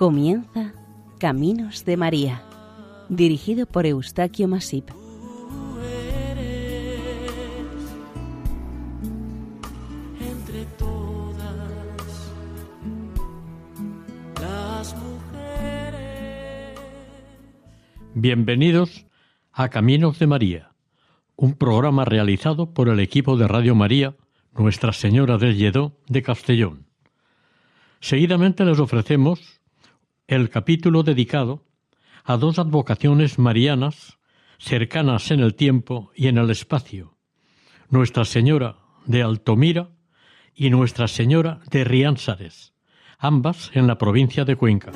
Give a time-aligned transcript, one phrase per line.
[0.00, 0.72] Comienza
[1.18, 2.42] Caminos de María,
[3.10, 4.88] dirigido por Eustaquio Masip.
[10.18, 12.32] Entre todas
[14.40, 16.00] las mujeres.
[18.14, 19.04] Bienvenidos
[19.52, 20.72] a Caminos de María,
[21.36, 24.16] un programa realizado por el equipo de Radio María,
[24.54, 26.86] Nuestra Señora del Lledó de Castellón.
[28.00, 29.59] Seguidamente les ofrecemos
[30.30, 31.64] el capítulo dedicado
[32.22, 34.18] a dos advocaciones marianas
[34.58, 37.16] cercanas en el tiempo y en el espacio,
[37.88, 39.90] Nuestra Señora de Altomira
[40.54, 42.74] y Nuestra Señora de Riánsares,
[43.18, 44.92] ambas en la provincia de Cuenca.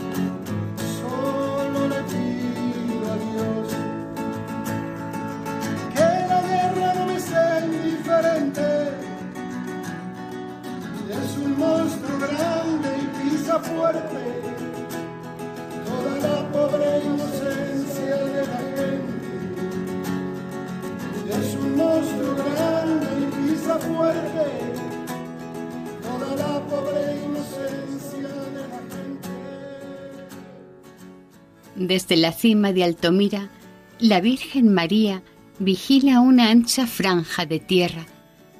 [26.36, 29.28] La pobre inocencia de la gente.
[31.76, 33.50] Desde la cima de Altomira,
[33.98, 35.22] la Virgen María
[35.58, 38.06] vigila una ancha franja de tierra,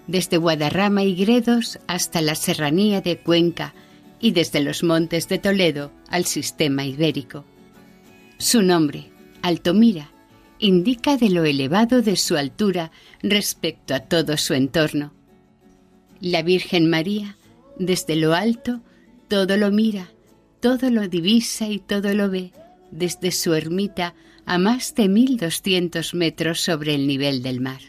[0.07, 3.75] desde Guadarrama y Gredos hasta la serranía de Cuenca
[4.21, 7.45] y desde los montes de Toledo al sistema ibérico.
[8.39, 9.11] Su nombre,
[9.43, 10.11] Altomira,
[10.59, 12.91] indica de lo elevado de su altura
[13.23, 15.13] respecto a todo su entorno.
[16.21, 17.37] La Virgen María,
[17.79, 18.81] desde lo alto,
[19.29, 20.11] todo lo mira,
[20.61, 22.53] todo lo divisa y todo lo ve,
[22.91, 24.15] desde su ermita
[24.47, 27.81] a más de 1200 metros sobre el nivel del mar.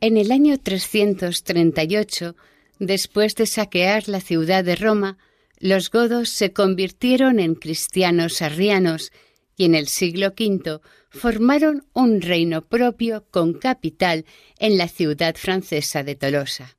[0.00, 2.36] En el año 338,
[2.78, 5.18] después de saquear la ciudad de Roma,
[5.58, 9.10] los godos se convirtieron en cristianos arrianos
[9.58, 10.80] y en el siglo V
[11.10, 14.24] formaron un reino propio con capital
[14.58, 16.78] en la ciudad francesa de Tolosa.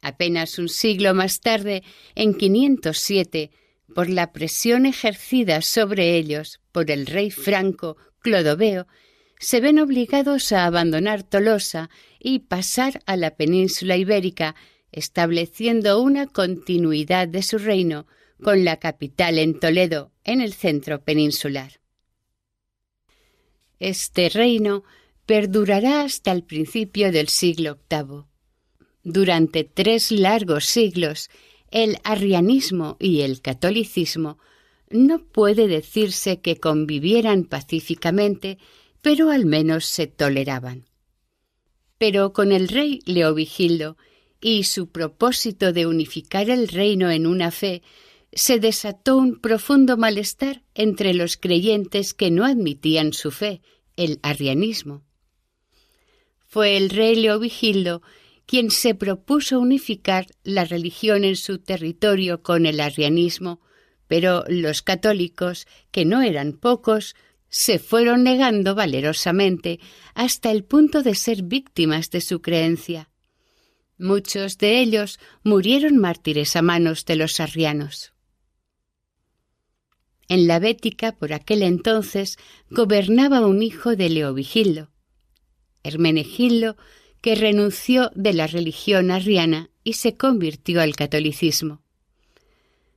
[0.00, 1.82] Apenas un siglo más tarde,
[2.14, 3.50] en 507,
[3.94, 8.86] por la presión ejercida sobre ellos por el rey franco Clodoveo,
[9.38, 14.56] se ven obligados a abandonar Tolosa y pasar a la península ibérica,
[14.92, 18.06] estableciendo una continuidad de su reino
[18.42, 21.80] con la capital en Toledo, en el centro peninsular.
[23.78, 24.82] Este reino
[25.24, 28.24] perdurará hasta el principio del siglo VIII.
[29.02, 31.30] Durante tres largos siglos,
[31.70, 34.38] el arrianismo y el catolicismo
[34.90, 38.58] no puede decirse que convivieran pacíficamente,
[39.02, 40.86] pero al menos se toleraban.
[41.98, 43.96] Pero con el rey Leovigildo
[44.40, 47.82] y su propósito de unificar el reino en una fe,
[48.36, 53.62] se desató un profundo malestar entre los creyentes que no admitían su fe,
[53.96, 55.02] el arrianismo.
[56.46, 58.02] Fue el rey Leovigildo
[58.44, 63.60] quien se propuso unificar la religión en su territorio con el arrianismo,
[64.06, 67.16] pero los católicos, que no eran pocos,
[67.48, 69.80] se fueron negando valerosamente
[70.14, 73.08] hasta el punto de ser víctimas de su creencia.
[73.96, 78.12] Muchos de ellos murieron mártires a manos de los arrianos.
[80.28, 82.36] En la Bética, por aquel entonces,
[82.70, 84.90] gobernaba un hijo de Leovigildo.
[85.82, 86.76] Hermenegildo
[87.20, 91.82] que renunció de la religión arriana y se convirtió al catolicismo.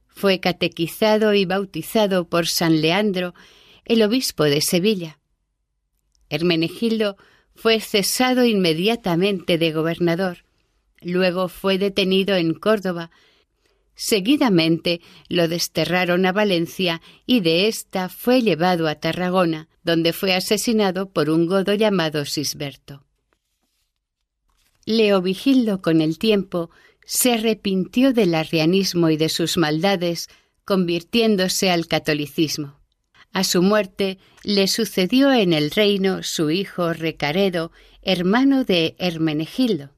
[0.07, 3.33] Fue catequizado y bautizado por San Leandro,
[3.85, 5.19] el obispo de Sevilla.
[6.29, 7.15] Hermenegildo
[7.55, 10.45] fue cesado inmediatamente de gobernador,
[11.01, 13.11] luego fue detenido en Córdoba,
[13.99, 21.09] seguidamente lo desterraron a Valencia y de ésta fue llevado a Tarragona, donde fue asesinado
[21.11, 23.03] por un godo llamado Sisberto.
[24.85, 26.69] Leovigildo con el tiempo
[27.05, 30.29] se arrepintió del arrianismo y de sus maldades,
[30.63, 32.79] convirtiéndose al catolicismo.
[33.33, 39.91] A su muerte le sucedió en el reino su hijo Recaredo, hermano de Hermenegildo.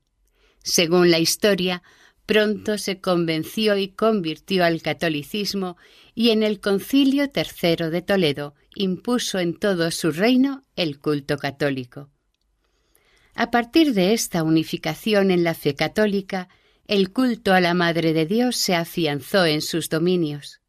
[0.63, 1.83] Según la historia,
[2.31, 5.75] pronto se convenció y convirtió al catolicismo
[6.15, 12.09] y en el concilio tercero de Toledo impuso en todo su reino el culto católico.
[13.35, 16.47] A partir de esta unificación en la fe católica,
[16.87, 20.61] el culto a la Madre de Dios se afianzó en sus dominios.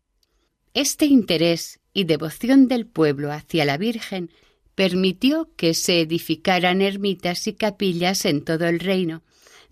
[0.75, 4.33] Este interés y devoción del pueblo hacia la Virgen
[4.75, 9.23] permitió que se edificaran ermitas y capillas en todo el reino,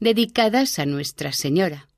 [0.01, 1.89] dedicadas a Nuestra Señora.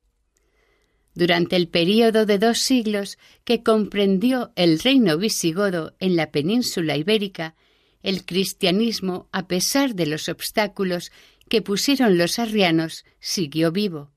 [1.14, 7.54] Durante el período de dos siglos que comprendió el reino visigodo en la península ibérica,
[8.02, 11.12] el cristianismo, a pesar de los obstáculos
[11.48, 14.10] que pusieron los arrianos, siguió vivo.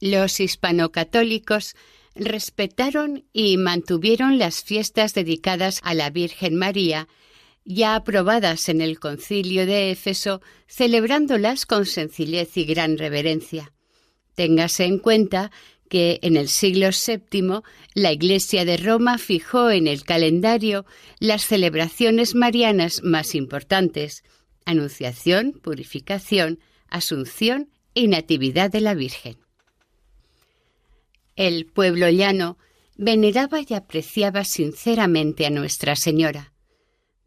[0.00, 1.74] Los hispanocatólicos
[2.14, 7.08] respetaron y mantuvieron las fiestas dedicadas a la Virgen María,
[7.64, 13.72] ya aprobadas en el concilio de Éfeso, celebrándolas con sencillez y gran reverencia.
[14.34, 15.50] Téngase en cuenta
[15.88, 17.60] que en el siglo VII
[17.94, 20.86] la Iglesia de Roma fijó en el calendario
[21.18, 24.24] las celebraciones marianas más importantes,
[24.64, 29.36] Anunciación, Purificación, Asunción y Natividad de la Virgen.
[31.36, 32.58] El pueblo llano
[32.96, 36.51] veneraba y apreciaba sinceramente a Nuestra Señora.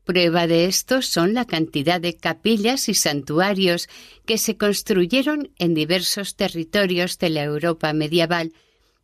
[0.06, 3.90] Prueba de esto son la cantidad de capillas y santuarios
[4.26, 8.54] que se construyeron en diversos territorios de la Europa medieval,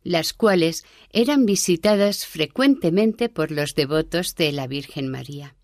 [0.04, 5.56] las cuales eran visitadas frecuentemente por los devotos de la Virgen María.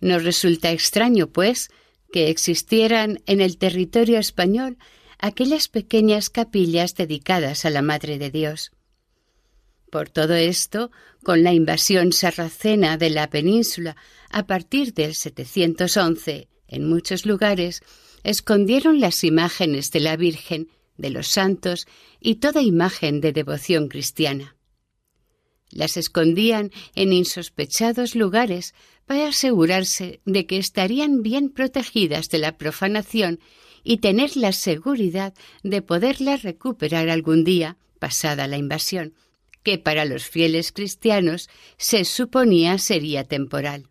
[0.00, 1.68] Nos resulta extraño, pues,
[2.10, 4.78] que existieran en el territorio español
[5.18, 8.72] aquellas pequeñas capillas dedicadas a la Madre de Dios.
[9.90, 10.90] Por todo esto,
[11.26, 13.96] con la invasión sarracena de la península
[14.30, 17.82] a partir del 711, en muchos lugares,
[18.22, 21.88] escondieron las imágenes de la Virgen, de los santos
[22.20, 24.54] y toda imagen de devoción cristiana.
[25.72, 28.72] Las escondían en insospechados lugares
[29.04, 33.40] para asegurarse de que estarían bien protegidas de la profanación
[33.82, 35.34] y tener la seguridad
[35.64, 39.14] de poderlas recuperar algún día, pasada la invasión,
[39.66, 43.88] que para los fieles cristianos se suponía sería temporal.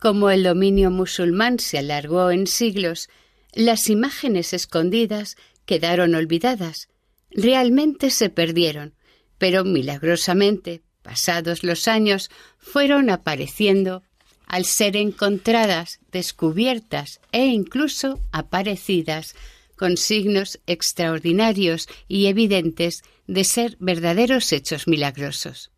[0.00, 3.10] Como el dominio musulmán se alargó en siglos,
[3.52, 5.36] las imágenes escondidas
[5.66, 6.88] quedaron olvidadas,
[7.32, 8.94] realmente se perdieron,
[9.36, 14.04] pero milagrosamente, pasados los años, fueron apareciendo
[14.46, 19.34] al ser encontradas, descubiertas e incluso aparecidas
[19.76, 25.70] con signos extraordinarios y evidentes de ser verdaderos hechos milagrosos.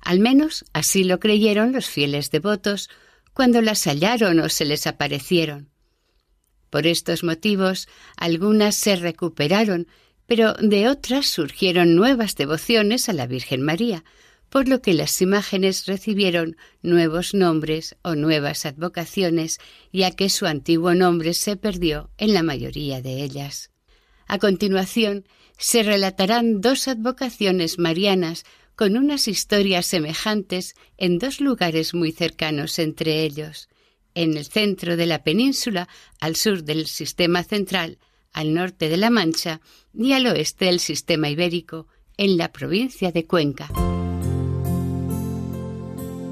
[0.00, 2.88] Al menos así lo creyeron los fieles devotos
[3.32, 5.70] cuando las hallaron o se les aparecieron.
[6.70, 9.88] Por estos motivos, algunas se recuperaron,
[10.26, 14.04] pero de otras surgieron nuevas devociones a la Virgen María,
[14.50, 19.58] por lo que las imágenes recibieron nuevos nombres o nuevas advocaciones,
[19.92, 23.70] ya que su antiguo nombre se perdió en la mayoría de ellas.
[24.26, 25.24] A continuación,
[25.56, 28.44] se relatarán dos advocaciones marianas
[28.74, 33.68] con unas historias semejantes en dos lugares muy cercanos entre ellos,
[34.14, 35.88] en el centro de la península,
[36.18, 37.98] al sur del sistema central,
[38.32, 39.60] al norte de la Mancha
[39.92, 41.86] y al oeste del sistema ibérico,
[42.16, 43.99] en la provincia de Cuenca.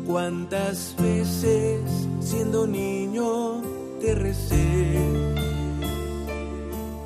[0.09, 1.83] ¿Cuántas veces
[2.21, 3.61] siendo niño
[4.01, 4.97] te recé?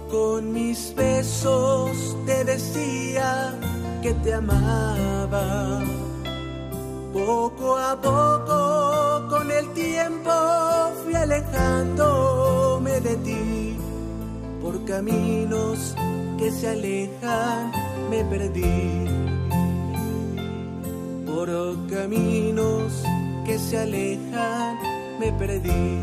[0.09, 3.59] Con mis besos te decía
[4.03, 5.83] que te amaba.
[7.13, 10.31] Poco a poco con el tiempo
[11.03, 13.77] fui alejándome de ti.
[14.63, 15.97] Por caminos
[16.39, 17.73] que se alejan
[18.11, 19.22] me perdí
[21.45, 23.03] por caminos
[23.45, 24.79] que se alejan
[25.19, 25.99] me perdí.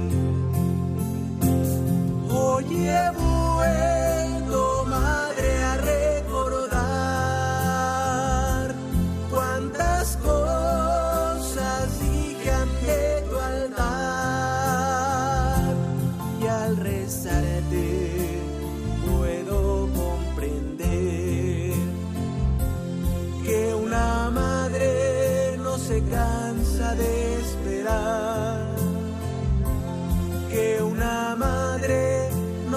[2.29, 3.11] Oye,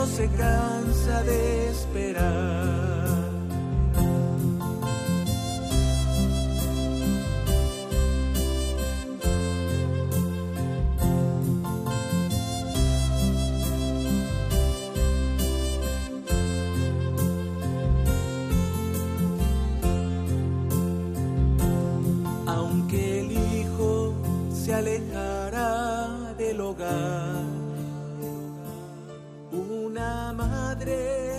[0.03, 2.72] no se cansa de esperar.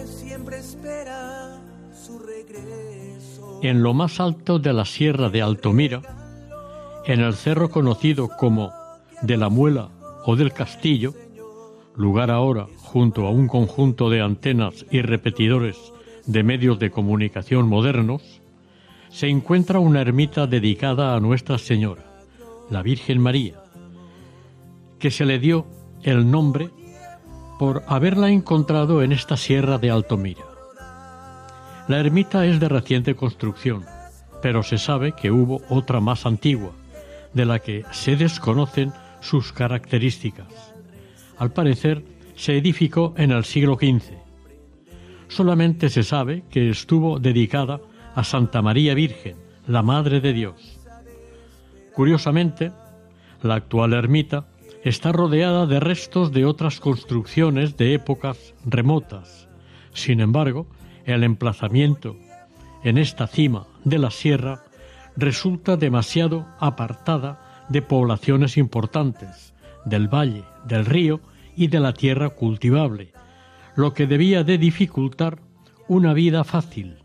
[0.05, 1.61] Siempre espera
[1.93, 3.59] su regreso.
[3.61, 6.01] En lo más alto de la sierra de Altomira,
[7.05, 8.71] en el cerro conocido como
[9.21, 9.89] de la Muela
[10.25, 11.13] o del Castillo,
[11.95, 15.77] lugar ahora junto a un conjunto de antenas y repetidores
[16.25, 18.41] de medios de comunicación modernos,
[19.09, 22.03] se encuentra una ermita dedicada a Nuestra Señora,
[22.69, 23.61] la Virgen María,
[24.99, 25.67] que se le dio
[26.01, 26.69] el nombre
[27.59, 30.43] por haberla encontrado en esta sierra de Altomira.
[31.87, 33.85] La ermita es de reciente construcción,
[34.41, 36.71] pero se sabe que hubo otra más antigua,
[37.33, 40.47] de la que se desconocen sus características.
[41.37, 42.03] Al parecer,
[42.35, 44.17] se edificó en el siglo XV.
[45.27, 47.79] Solamente se sabe que estuvo dedicada
[48.15, 50.79] a Santa María Virgen, la Madre de Dios.
[51.93, 52.71] Curiosamente,
[53.41, 54.45] la actual ermita
[54.83, 59.47] está rodeada de restos de otras construcciones de épocas remotas.
[59.93, 60.67] Sin embargo,
[61.05, 62.17] el emplazamiento
[62.83, 64.63] en esta cima de la sierra
[65.15, 69.53] resulta demasiado apartada de poblaciones importantes,
[69.85, 71.21] del valle, del río
[71.55, 73.13] y de la tierra cultivable,
[73.75, 75.39] lo que debía de dificultar
[75.87, 76.97] una vida fácil.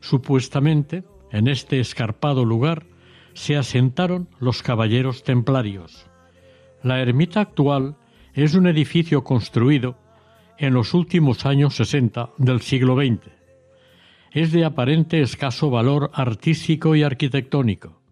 [0.00, 2.86] Supuestamente, en este escarpado lugar
[3.34, 6.06] se asentaron los caballeros templarios.
[6.84, 7.96] La ermita actual
[8.34, 9.96] es un edificio construido
[10.58, 13.32] en los últimos años 60 del siglo XX.
[14.32, 18.02] Es de aparente escaso valor artístico y arquitectónico.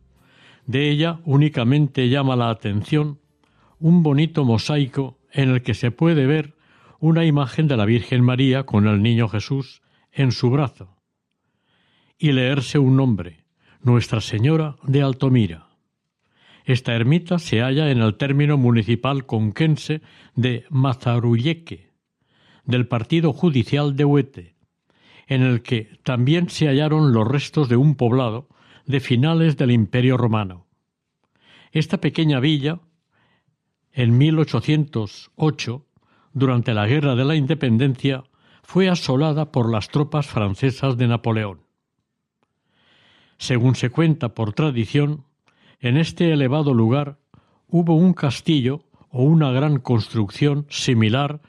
[0.64, 3.20] De ella únicamente llama la atención
[3.78, 6.56] un bonito mosaico en el que se puede ver
[6.98, 10.96] una imagen de la Virgen María con el Niño Jesús en su brazo
[12.16, 13.44] y leerse un nombre,
[13.82, 15.71] Nuestra Señora de Altomira.
[16.64, 20.00] Esta ermita se halla en el término municipal conquense
[20.34, 21.90] de Mazarulleque,
[22.64, 24.54] del partido judicial de Huete,
[25.26, 28.48] en el que también se hallaron los restos de un poblado
[28.86, 30.66] de finales del Imperio romano.
[31.72, 32.80] Esta pequeña villa,
[33.92, 35.86] en 1808,
[36.32, 38.24] durante la Guerra de la Independencia,
[38.62, 41.62] fue asolada por las tropas francesas de Napoleón.
[43.38, 45.24] Según se cuenta por tradición,
[45.82, 47.18] en este elevado lugar
[47.68, 51.40] hubo un castillo o una gran construcción similar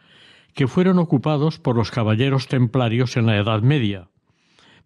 [0.55, 4.09] que fueron ocupados por los caballeros templarios en la Edad Media.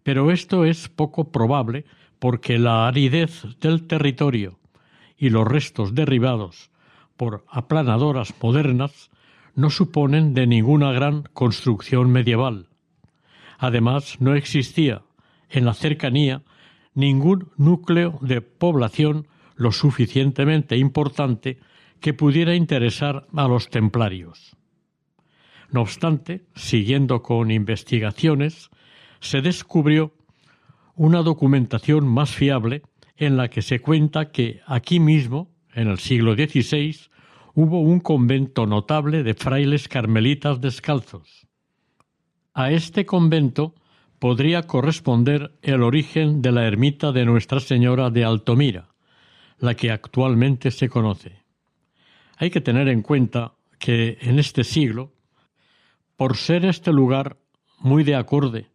[0.02, 1.86] Pero esto es poco probable
[2.18, 4.58] porque la aridez del territorio
[5.16, 6.70] y los restos derribados
[7.16, 9.10] por aplanadoras modernas
[9.54, 12.68] no suponen de ninguna gran construcción medieval.
[13.58, 15.02] Además, no existía
[15.50, 16.42] en la cercanía
[16.94, 19.26] ningún núcleo de población
[19.58, 21.58] lo suficientemente importante
[22.00, 24.56] que pudiera interesar a los templarios.
[25.70, 28.70] No obstante, siguiendo con investigaciones,
[29.20, 30.14] se descubrió
[30.94, 32.82] una documentación más fiable
[33.16, 36.96] en la que se cuenta que aquí mismo, en el siglo XVI,
[37.54, 41.48] hubo un convento notable de frailes carmelitas descalzos.
[42.54, 43.74] A este convento
[44.20, 48.88] podría corresponder el origen de la ermita de Nuestra Señora de Altomira,
[49.58, 51.42] la que actualmente se conoce.
[52.36, 55.12] Hay que tener en cuenta que en este siglo
[56.16, 57.36] por ser este lugar
[57.78, 58.66] muy de acorde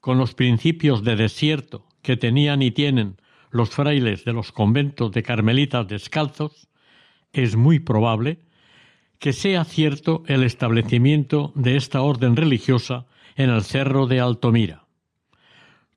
[0.00, 3.16] con los principios de desierto que tenían y tienen
[3.50, 6.68] los frailes de los conventos de carmelitas descalzos,
[7.32, 8.38] es muy probable
[9.18, 14.85] que sea cierto el establecimiento de esta orden religiosa en el cerro de Altomira.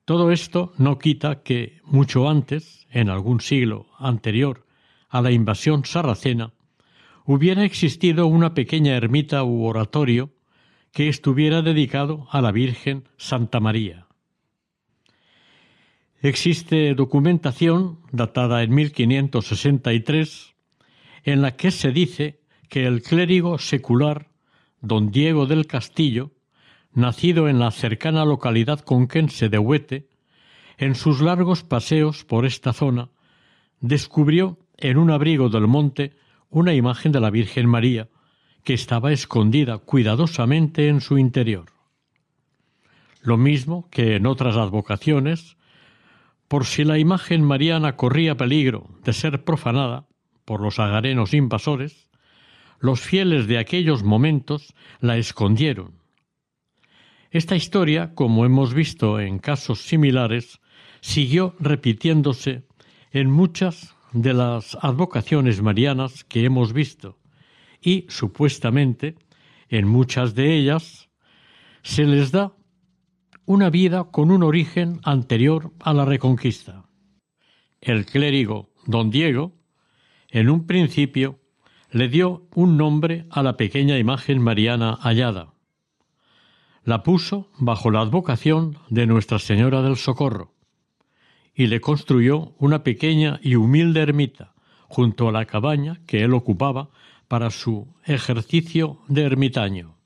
[0.09, 4.65] Todo esto no quita que, mucho antes, en algún siglo anterior
[5.07, 6.51] a la invasión sarracena,
[7.25, 10.31] hubiera existido una pequeña ermita u oratorio
[10.93, 14.07] que estuviera dedicado a la Virgen Santa María.
[16.23, 20.55] Existe documentación datada en 1563
[21.23, 24.31] en la que se dice que el clérigo secular
[24.81, 26.31] don Diego del Castillo,
[26.99, 30.07] nacido en la cercana localidad conquense de Huete,
[30.77, 33.09] en sus largos paseos por esta zona,
[33.81, 36.15] descubrió en un abrigo del monte
[36.49, 38.09] una imagen de la Virgen María,
[38.63, 41.65] que estaba escondida cuidadosamente en su interior.
[43.21, 45.57] Lo mismo que en otras advocaciones,
[46.47, 50.07] por si la imagen mariana corría peligro de ser profanada
[50.45, 52.09] por los agarenos invasores,
[52.79, 55.98] los fieles de aquellos momentos la escondieron.
[57.31, 60.59] Esta historia, como hemos visto en casos similares,
[60.99, 62.63] siguió repitiéndose
[63.11, 67.19] en muchas de las advocaciones marianas que hemos visto,
[67.81, 69.15] y supuestamente
[69.69, 71.09] en muchas de ellas
[71.83, 72.55] se les da
[73.45, 76.85] una vida con un origen anterior a la Reconquista.
[77.79, 79.53] El clérigo don Diego,
[80.29, 81.39] en un principio,
[81.91, 85.53] le dio un nombre a la pequeña imagen mariana hallada.
[86.89, 90.55] La puso bajo la advocación de Nuestra Señora del Socorro
[91.53, 94.55] y le construyó una pequeña y humilde ermita
[94.87, 96.89] junto a la cabaña que él ocupaba
[97.27, 99.97] para su ejercicio de ermitaño.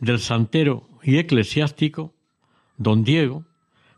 [0.00, 2.12] Del santero y eclesiástico,
[2.76, 3.44] don Diego,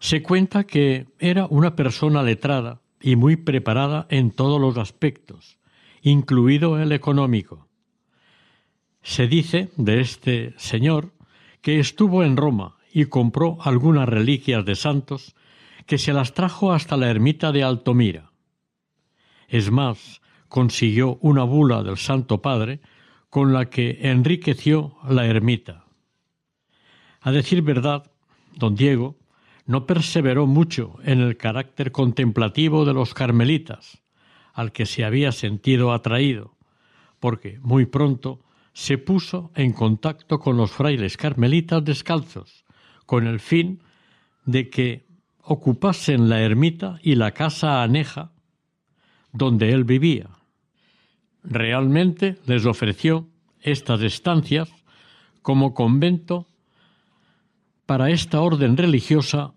[0.01, 5.57] se cuenta que era una persona letrada y muy preparada en todos los aspectos,
[6.03, 7.66] incluido el económico.
[9.07, 11.13] Se dice de este señor
[11.63, 15.37] que estuvo en Roma y compró algunas reliquias de santos
[15.87, 18.33] que se las trajo hasta la ermita de Altomira.
[19.47, 22.81] Es más, consiguió una bula del Santo Padre
[23.31, 25.85] con la que enriqueció la ermita.
[27.21, 28.11] A decir verdad,
[28.57, 29.15] don Diego
[29.67, 34.03] no perseveró mucho en el carácter contemplativo de los carmelitas,
[34.53, 36.57] al que se había sentido atraído,
[37.21, 38.41] porque muy pronto
[38.77, 42.67] se puso en contacto con los frailes carmelitas descalzos,
[43.07, 43.81] con el fin
[44.45, 45.07] de que
[45.41, 48.33] ocupasen la ermita y la casa aneja
[49.33, 50.29] donde él vivía.
[51.43, 53.27] Realmente les ofreció
[53.63, 54.69] estas estancias
[55.41, 56.47] como convento
[57.87, 59.55] para esta orden religiosa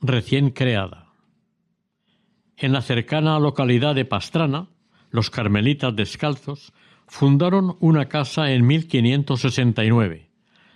[0.00, 1.12] recién creada.
[2.56, 4.66] En la cercana localidad de Pastrana,
[5.12, 6.72] los carmelitas descalzos
[7.08, 10.30] fundaron una casa en 1569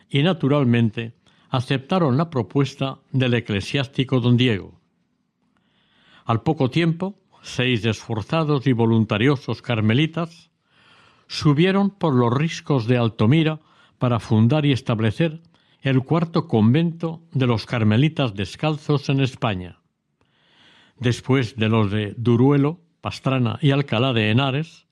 [0.09, 1.15] y naturalmente
[1.51, 4.81] aceptaron la propuesta del eclesiástico don Diego.
[6.25, 10.51] Al poco tiempo, seis esforzados y voluntariosos carmelitas
[11.29, 13.61] subieron por los riscos de Altomira
[13.99, 15.43] para fundar y establecer
[15.81, 19.81] el cuarto convento de los carmelitas descalzos en España.
[20.99, 24.87] Después de los de Duruelo, Pastrana y Alcalá de Henares,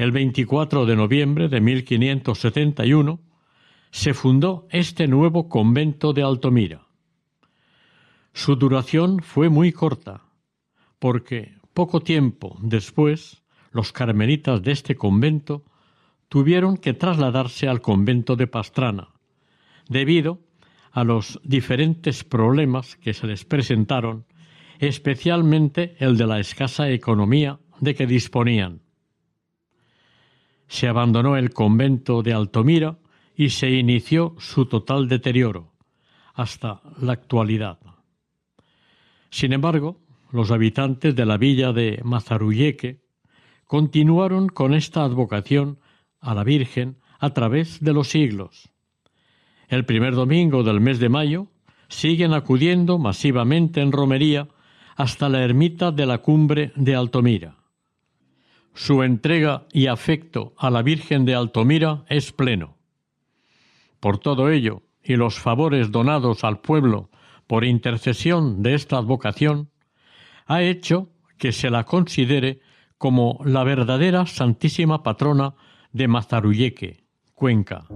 [0.00, 3.20] el 24 de noviembre de 1571
[3.90, 6.86] se fundó este nuevo convento de Altomira.
[8.32, 10.22] Su duración fue muy corta,
[10.98, 15.64] porque poco tiempo después los carmelitas de este convento
[16.30, 19.08] tuvieron que trasladarse al convento de Pastrana,
[19.86, 20.40] debido
[20.92, 24.24] a los diferentes problemas que se les presentaron,
[24.78, 28.80] especialmente el de la escasa economía de que disponían.
[30.70, 32.96] Se abandonó el convento de Altomira
[33.34, 35.72] y se inició su total deterioro
[36.32, 37.80] hasta la actualidad.
[39.30, 43.00] Sin embargo, los habitantes de la villa de Mazarulleque
[43.66, 45.80] continuaron con esta advocación
[46.20, 48.70] a la Virgen a través de los siglos.
[49.66, 51.48] El primer domingo del mes de mayo
[51.88, 54.46] siguen acudiendo masivamente en romería
[54.94, 57.59] hasta la ermita de la cumbre de Altomira.
[58.74, 62.76] Su entrega y afecto a la Virgen de Altomira es pleno.
[63.98, 67.10] Por todo ello, y los favores donados al pueblo
[67.46, 69.70] por intercesión de esta advocación,
[70.46, 72.60] ha hecho que se la considere
[72.98, 75.54] como la verdadera Santísima Patrona
[75.92, 77.04] de Mazarulleque,
[77.34, 77.86] Cuenca.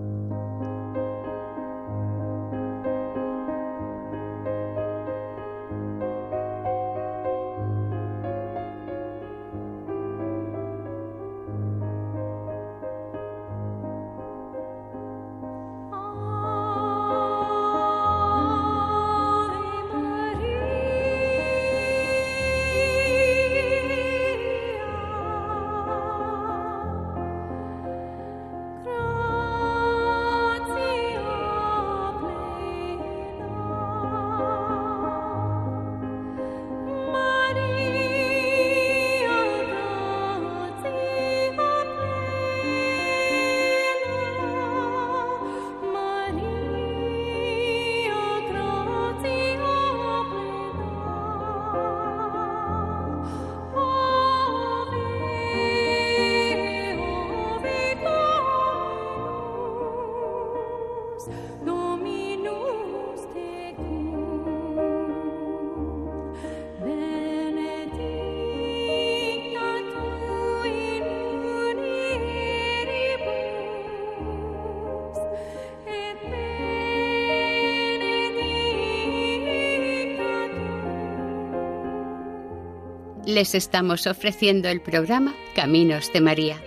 [83.35, 86.63] les estamos ofreciendo el programa Caminos de María.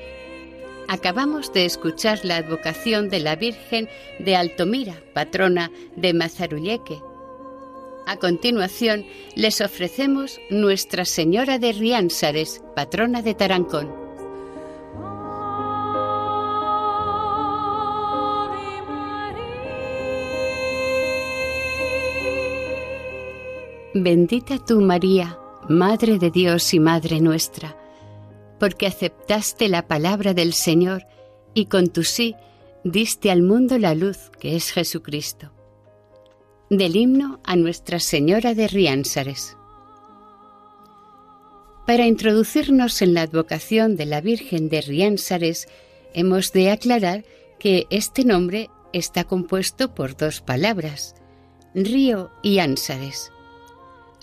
[0.90, 3.88] Acabamos de escuchar la advocación de la Virgen
[4.20, 7.02] de Altomira, patrona de Mazarulleque.
[8.06, 13.90] A continuación, les ofrecemos Nuestra Señora de Riánsares, patrona de Tarancón.
[23.94, 27.76] Bendita tú, María Madre de Dios y Madre nuestra,
[28.58, 31.06] porque aceptaste la palabra del Señor
[31.54, 32.36] y con tu sí
[32.86, 35.52] diste al mundo la luz que es Jesucristo.
[36.70, 39.58] Del himno a Nuestra Señora de Riánsares.
[41.86, 45.68] Para introducirnos en la advocación de la Virgen de Riánsares,
[46.14, 47.26] hemos de aclarar
[47.60, 51.16] que este nombre está compuesto por dos palabras,
[51.76, 53.34] río y ánsares.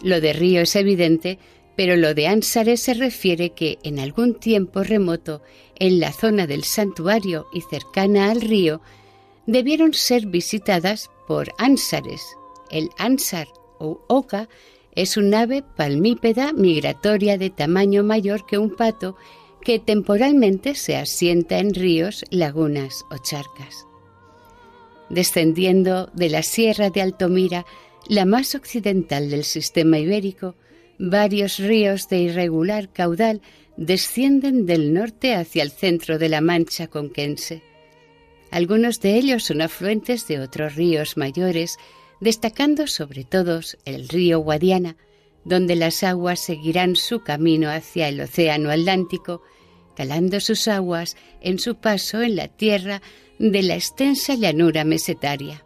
[0.02, 1.38] Lo de río es evidente,
[1.76, 5.42] pero lo de ánsares se refiere que en algún tiempo remoto,
[5.76, 8.80] en la zona del santuario y cercana al río,
[9.46, 12.22] debieron ser visitadas por ánsares.
[12.70, 14.48] El ánsar o oca
[14.94, 19.16] es un ave palmípeda migratoria de tamaño mayor que un pato
[19.60, 23.86] que temporalmente se asienta en ríos, lagunas o charcas.
[25.08, 27.66] Descendiendo de la Sierra de Altomira,
[28.08, 30.56] la más occidental del sistema ibérico,
[30.98, 33.40] varios ríos de irregular caudal
[33.76, 37.62] descienden del norte hacia el centro de la Mancha conquense.
[38.50, 41.76] Algunos de ellos son afluentes de otros ríos mayores,
[42.20, 44.96] destacando sobre todos el río Guadiana,
[45.44, 49.42] donde las aguas seguirán su camino hacia el Océano Atlántico,
[49.96, 53.02] calando sus aguas en su paso en la tierra
[53.38, 55.63] de la extensa llanura mesetaria.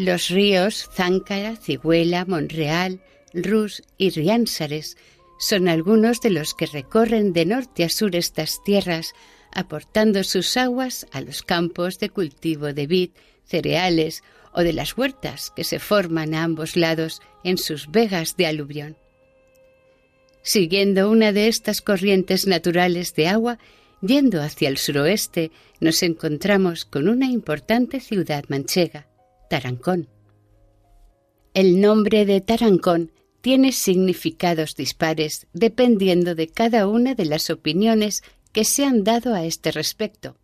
[0.00, 3.02] Los ríos Záncara, Cigüela, Monreal,
[3.34, 4.96] Rus y Riánsares
[5.38, 9.12] son algunos de los que recorren de norte a sur estas tierras,
[9.52, 13.10] aportando sus aguas a los campos de cultivo de vid,
[13.44, 14.22] cereales
[14.54, 18.96] o de las huertas que se forman a ambos lados en sus vegas de aluvión.
[20.42, 23.58] Siguiendo una de estas corrientes naturales de agua,
[24.00, 29.09] yendo hacia el suroeste, nos encontramos con una importante ciudad manchega,
[29.50, 30.08] Tarancón.
[31.54, 33.10] El nombre de Tarancón
[33.40, 39.44] tiene significados dispares dependiendo de cada una de las opiniones que se han dado a
[39.44, 40.36] este respecto.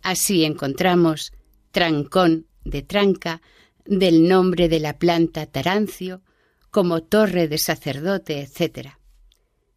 [0.00, 1.34] Así encontramos
[1.70, 3.42] Trancón de Tranca,
[3.84, 6.22] del nombre de la planta Tarancio,
[6.70, 8.92] como torre de sacerdote, etc.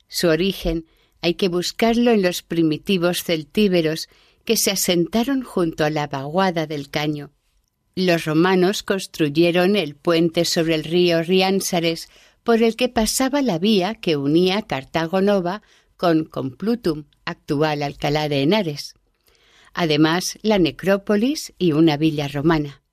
[0.08, 0.86] Su origen
[1.20, 4.08] hay que buscarlo en los primitivos celtíberos
[4.46, 7.34] que se asentaron junto a la vaguada del caño.
[7.98, 12.10] Los romanos construyeron el puente sobre el río Riánsares
[12.44, 15.64] por el que pasaba la vía que unía Cartago Nova
[15.96, 18.94] con Complutum, actual Alcalá de Henares.
[19.74, 22.84] Además, la necrópolis y una villa romana.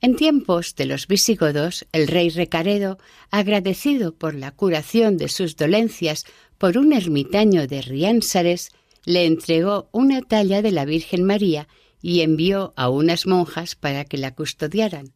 [0.00, 2.96] En tiempos de los visigodos, el rey Recaredo,
[3.30, 6.24] agradecido por la curación de sus dolencias
[6.56, 8.70] por un ermitaño de Riánsares,
[9.04, 11.68] le entregó una talla de la Virgen María
[12.06, 15.14] y envió a unas monjas para que la custodiaran.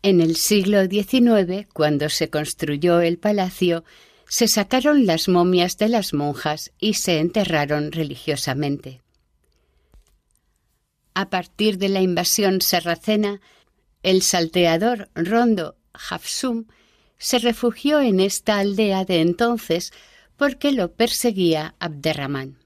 [0.00, 3.82] En el siglo XIX, cuando se construyó el palacio,
[4.28, 9.02] se sacaron las momias de las monjas y se enterraron religiosamente.
[11.14, 13.40] A partir de la invasión sarracena,
[14.04, 16.66] el salteador Rondo Hafsum
[17.18, 19.92] se refugió en esta aldea de entonces
[20.36, 22.65] porque lo perseguía Abderramán.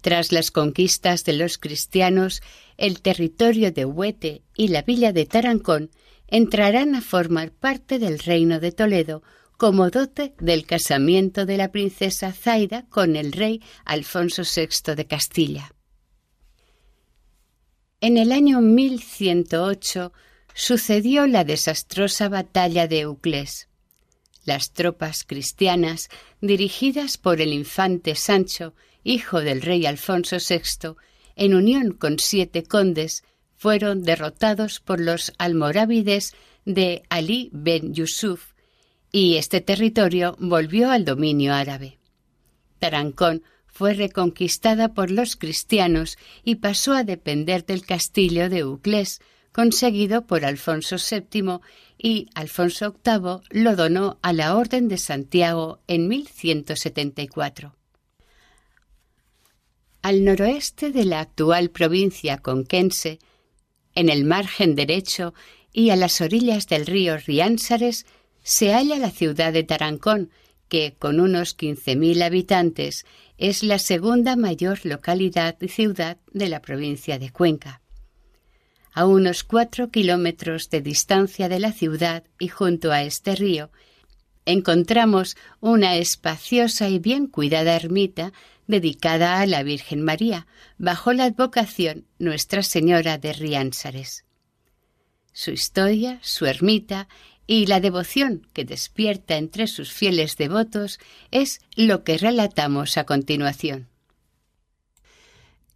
[0.00, 2.42] Tras las conquistas de los cristianos,
[2.78, 5.90] el territorio de Huete y la villa de Tarancón
[6.28, 9.22] entrarán a formar parte del reino de Toledo
[9.58, 15.74] como dote del casamiento de la princesa Zaida con el rey Alfonso VI de Castilla.
[18.00, 20.14] En el año 1108
[20.54, 23.68] sucedió la desastrosa batalla de Euclés.
[24.44, 26.08] Las tropas cristianas,
[26.40, 28.72] dirigidas por el infante Sancho,
[29.04, 30.94] hijo del rey Alfonso VI,
[31.36, 33.24] en unión con siete condes,
[33.56, 36.34] fueron derrotados por los almorávides
[36.64, 38.52] de Ali ben Yusuf,
[39.12, 41.98] y este territorio volvió al dominio árabe.
[42.78, 49.20] Tarancón fue reconquistada por los cristianos y pasó a depender del castillo de Euclés,
[49.52, 51.60] conseguido por Alfonso VII,
[51.98, 57.79] y Alfonso VIII lo donó a la Orden de Santiago en 1174.
[60.02, 63.18] Al noroeste de la actual provincia conquense,
[63.94, 65.34] en el margen derecho
[65.72, 68.06] y a las orillas del río Riánsares,
[68.42, 70.30] se halla la ciudad de Tarancón,
[70.68, 73.04] que, con unos 15.000 habitantes,
[73.36, 77.82] es la segunda mayor localidad y ciudad de la provincia de Cuenca.
[78.92, 83.70] A unos cuatro kilómetros de distancia de la ciudad y junto a este río,
[84.46, 88.32] encontramos una espaciosa y bien cuidada ermita
[88.70, 90.46] dedicada a la Virgen María,
[90.78, 94.24] bajo la advocación Nuestra Señora de Riánsares.
[95.32, 97.08] Su historia, su ermita
[97.46, 100.98] y la devoción que despierta entre sus fieles devotos
[101.30, 103.88] es lo que relatamos a continuación.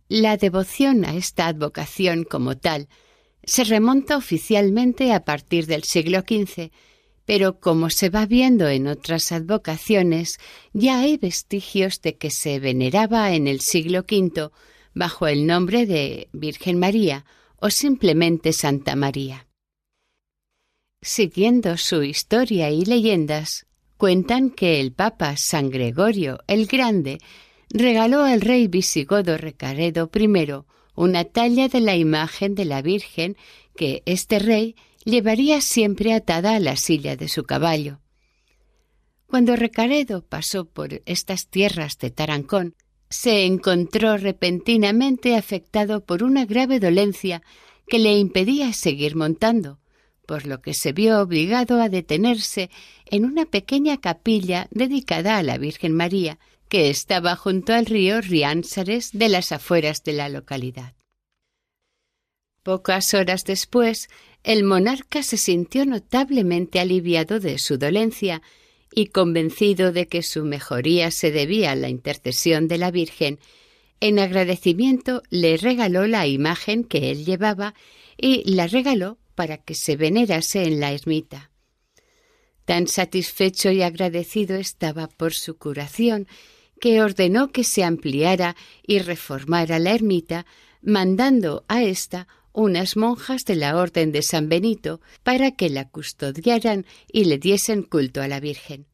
[0.09, 2.88] La devoción a esta advocación como tal
[3.42, 6.70] se remonta oficialmente a partir del siglo XV,
[7.25, 10.39] pero como se va viendo en otras advocaciones,
[10.73, 14.51] ya hay vestigios de que se veneraba en el siglo V
[14.95, 17.25] bajo el nombre de Virgen María
[17.57, 19.47] o simplemente Santa María.
[21.03, 27.19] Siguiendo su historia y leyendas, cuentan que el Papa San Gregorio el Grande
[27.71, 30.29] regaló al rey visigodo Recaredo I
[30.95, 33.37] una talla de la imagen de la Virgen
[33.77, 38.01] que este rey llevaría siempre atada a la silla de su caballo.
[39.27, 42.75] Cuando Recaredo pasó por estas tierras de Tarancón,
[43.11, 47.43] se encontró repentinamente afectado por una grave dolencia
[47.87, 49.79] que le impedía seguir montando,
[50.27, 52.71] por lo que se vio obligado a detenerse
[53.07, 56.38] en una pequeña capilla dedicada a la Virgen María,
[56.69, 60.95] que estaba junto al río Riánsares de las afueras de la localidad.
[62.64, 64.09] Pocas horas después,
[64.42, 68.40] el monarca se sintió notablemente aliviado de su dolencia
[68.90, 73.38] y convencido de que su mejoría se debía a la intercesión de la Virgen,
[74.00, 77.74] en agradecimiento le regaló la imagen que él llevaba
[78.16, 81.50] y la regaló para que se venerase en la ermita.
[82.64, 86.29] Tan satisfecho y agradecido estaba por su curación
[86.81, 90.46] que ordenó que se ampliara y reformara la ermita,
[90.81, 96.87] mandando a ésta unas monjas de la Orden de San Benito para que la custodiaran
[97.12, 98.87] y le diesen culto a la Virgen.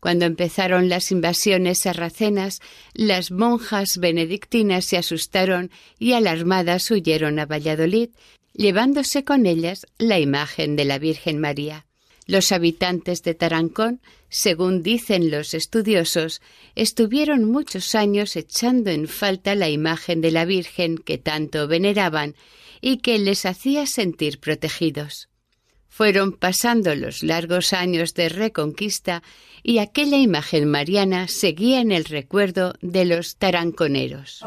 [0.00, 2.60] Cuando empezaron las invasiones sarracenas,
[2.92, 8.10] las monjas benedictinas se asustaron y alarmadas huyeron a Valladolid,
[8.52, 11.87] llevándose con ellas la imagen de la Virgen María.
[12.28, 16.42] Los habitantes de Tarancón, según dicen los estudiosos,
[16.74, 22.34] estuvieron muchos años echando en falta la imagen de la Virgen que tanto veneraban
[22.82, 25.30] y que les hacía sentir protegidos.
[25.88, 29.22] Fueron pasando los largos años de reconquista
[29.62, 34.44] y aquella imagen mariana seguía en el recuerdo de los taranconeros.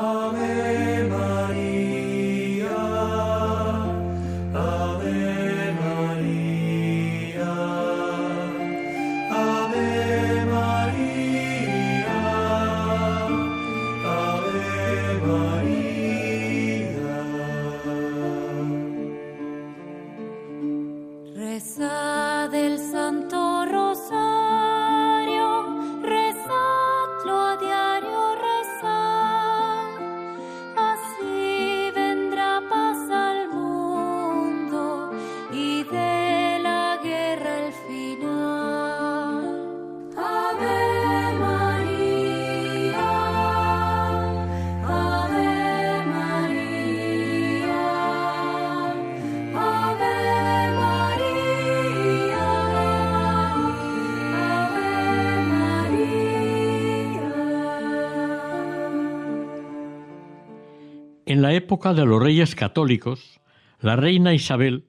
[61.42, 63.42] En la época de los reyes católicos,
[63.80, 64.86] la reina Isabel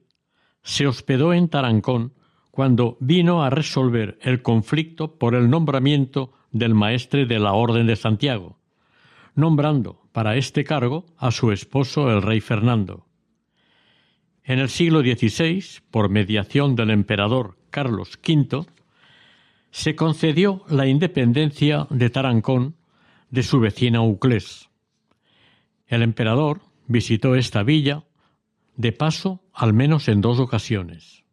[0.61, 2.13] se hospedó en Tarancón
[2.51, 7.95] cuando vino a resolver el conflicto por el nombramiento del maestre de la Orden de
[7.95, 8.59] Santiago,
[9.33, 13.07] nombrando para este cargo a su esposo el rey Fernando.
[14.43, 18.67] En el siglo XVI, por mediación del emperador Carlos V,
[19.71, 22.75] se concedió la independencia de Tarancón
[23.31, 24.69] de su vecina Uclés.
[25.87, 28.05] El emperador visitó esta villa
[28.75, 31.23] de paso al menos en dos ocasiones.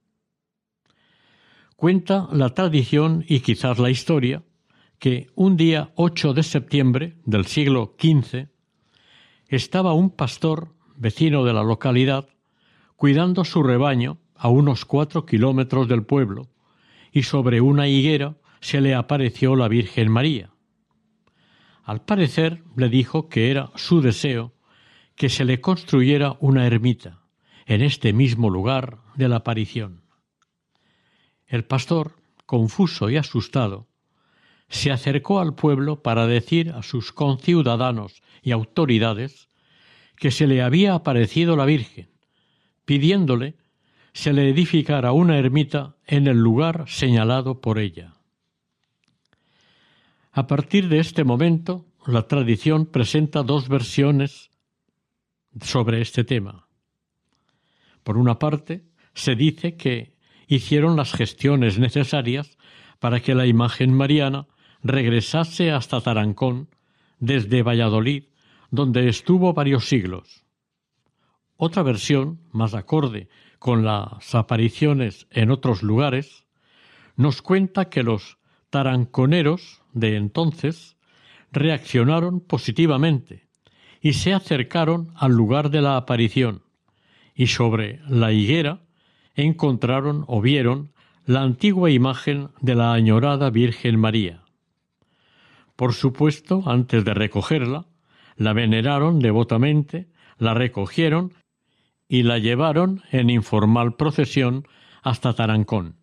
[1.77, 4.43] Cuenta la tradición y quizás la historia
[4.99, 8.49] que un día 8 de septiembre del siglo XV
[9.49, 12.29] estaba un pastor vecino de la localidad
[12.97, 16.49] cuidando su rebaño a unos cuatro kilómetros del pueblo
[17.13, 20.51] y sobre una higuera se le apareció la Virgen María.
[21.85, 24.53] Al parecer le dijo que era su deseo
[25.17, 27.21] que se le construyera una ermita
[27.67, 30.03] en este mismo lugar de la aparición.
[31.47, 32.17] El pastor,
[32.47, 33.89] confuso y asustado,
[34.69, 39.49] se acercó al pueblo para decir a sus conciudadanos y autoridades
[40.17, 42.11] que se le había aparecido la Virgen,
[42.85, 43.57] pidiéndole
[44.13, 48.20] se le edificara una ermita en el lugar señalado por ella.
[50.41, 54.49] A partir de este momento, la tradición presenta dos versiones
[55.61, 56.67] sobre este tema.
[58.03, 62.57] Por una parte, se dice que hicieron las gestiones necesarias
[63.01, 64.47] para que la imagen mariana
[64.83, 66.71] regresase hasta Tarancón
[67.19, 68.25] desde Valladolid,
[68.71, 70.47] donde estuvo varios siglos.
[71.59, 76.47] Otra versión, más acorde con las apariciones en otros lugares,
[77.15, 78.39] nos cuenta que los
[78.71, 80.97] taranconeros de entonces
[81.53, 83.49] reaccionaron positivamente
[84.01, 86.63] y se acercaron al lugar de la aparición,
[87.35, 88.81] y sobre la higuera
[89.35, 90.93] encontraron o vieron
[91.27, 94.43] la antigua imagen de la añorada Virgen María.
[95.77, 97.87] Por supuesto, antes de recogerla,
[98.37, 101.35] la veneraron devotamente, la recogieron
[102.09, 104.67] y la llevaron en informal procesión
[105.03, 106.00] hasta Tarancón.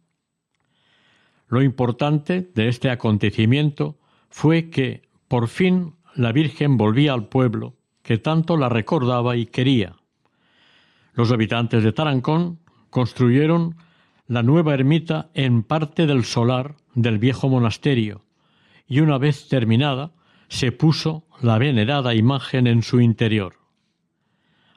[1.47, 3.97] Lo importante de este acontecimiento
[4.29, 9.95] fue que, por fin, la Virgen volvía al pueblo, que tanto la recordaba y quería.
[11.13, 13.75] Los habitantes de Tarancón construyeron
[14.27, 18.25] la nueva ermita en parte del solar del viejo monasterio,
[18.87, 20.11] y una vez terminada,
[20.49, 23.55] se puso la venerada imagen en su interior.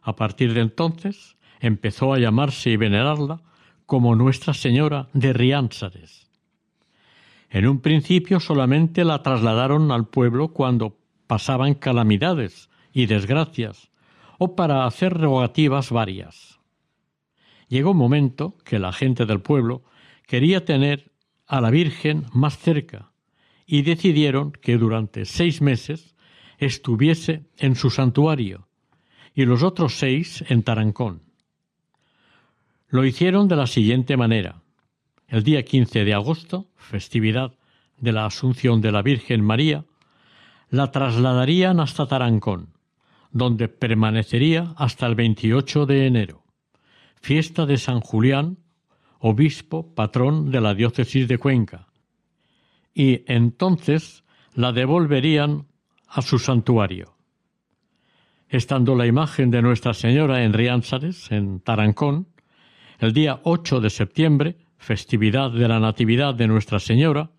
[0.02, 3.42] A partir de entonces empezó a llamarse y venerarla
[3.87, 6.29] como Nuestra Señora de Riánsares.
[7.50, 13.90] En un principio solamente la trasladaron al pueblo cuando pasaban calamidades y desgracias,
[14.38, 16.60] o para hacer rogativas varias.
[17.68, 19.82] Llegó un momento que la gente del pueblo
[20.26, 21.12] quería tener
[21.46, 23.10] a la Virgen más cerca
[23.66, 26.14] y decidieron que durante seis meses
[26.58, 28.68] estuviese en su santuario
[29.34, 31.22] y los otros seis en Tarancón.
[32.88, 34.62] Lo hicieron de la siguiente manera.
[35.30, 37.52] El día 15 de agosto, festividad
[37.98, 39.84] de la Asunción de la Virgen María,
[40.70, 42.74] la trasladarían hasta Tarancón,
[43.30, 46.42] donde permanecería hasta el 28 de enero,
[47.14, 48.58] fiesta de San Julián,
[49.20, 51.86] obispo patrón de la diócesis de Cuenca,
[52.92, 55.68] y entonces la devolverían
[56.08, 57.14] a su santuario.
[58.48, 62.26] Estando la imagen de Nuestra Señora en Riánsares, en Tarancón,
[62.98, 67.30] el día 8 de septiembre, festividad de la Natividad de Nuestra Señora,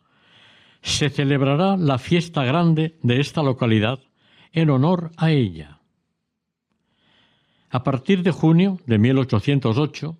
[0.81, 3.99] se celebrará la fiesta grande de esta localidad
[4.53, 5.79] en honor a ella.
[7.69, 10.17] A partir de junio de 1808,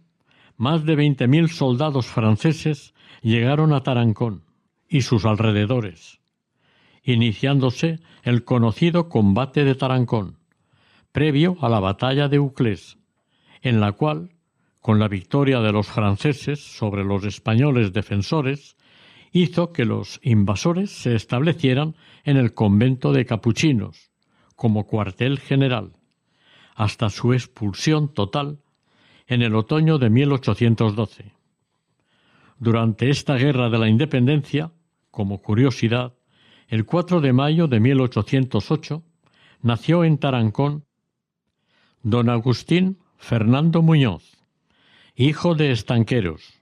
[0.58, 4.44] más de 20.000 soldados franceses llegaron a Tarancón
[4.90, 6.20] y sus alrededores,
[7.04, 10.42] iniciándose el conocido combate de Tarancón
[11.12, 12.98] previo a la batalla de Uclés,
[13.62, 14.32] en la cual,
[14.82, 18.76] con la victoria de los franceses sobre los españoles defensores,
[19.32, 24.12] hizo que los invasores se establecieran en el convento de capuchinos,
[24.56, 25.94] como cuartel general,
[26.76, 28.60] hasta su expulsión total
[29.28, 31.32] en el otoño de 1812.
[32.60, 34.72] Durante esta guerra de la independencia,
[35.10, 36.14] como curiosidad,
[36.68, 39.04] el 4 de mayo de 1808
[39.62, 40.86] nació en Tarancón
[42.04, 44.31] don Agustín Fernando Muñoz,
[45.22, 46.62] hijo de estanqueros,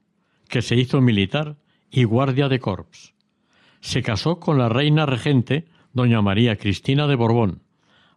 [0.50, 1.58] que se hizo militar
[1.90, 3.14] y guardia de corps.
[3.80, 7.64] Se casó con la reina regente doña María Cristina de Borbón,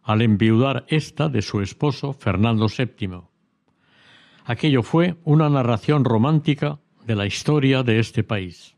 [0.03, 3.21] al enviudar ésta de su esposo Fernando VII.
[4.45, 8.75] Aquello fue una narración romántica de la historia de este país.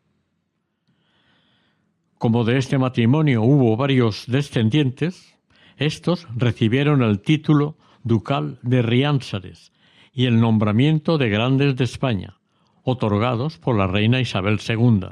[2.19, 5.35] Como de este matrimonio hubo varios descendientes,
[5.77, 9.71] estos recibieron el título ducal de Riánsares
[10.15, 12.37] y el nombramiento de grandes de España,
[12.83, 15.09] otorgados por la reina Isabel II.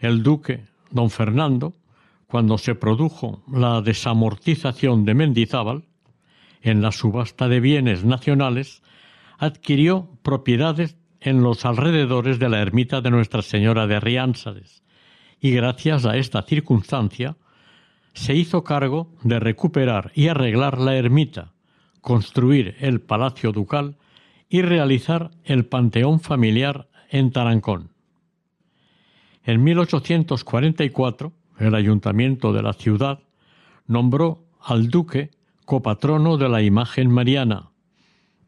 [0.00, 1.72] El duque, don Fernando,
[2.26, 5.84] cuando se produjo la desamortización de Mendizábal,
[6.62, 8.82] en la subasta de bienes nacionales,
[9.38, 14.82] adquirió propiedades en los alrededores de la ermita de Nuestra Señora de Riánsares,
[15.40, 17.36] y gracias a esta circunstancia
[18.14, 21.52] se hizo cargo de recuperar y arreglar la ermita,
[22.06, 23.96] construir el Palacio Ducal
[24.48, 27.90] y realizar el Panteón Familiar en Tarancón.
[29.42, 33.18] En 1844, el ayuntamiento de la ciudad
[33.88, 35.32] nombró al duque
[35.64, 37.70] copatrono de la imagen mariana.